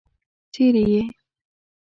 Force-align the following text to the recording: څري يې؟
څري 0.53 0.83
يې؟ 0.91 1.01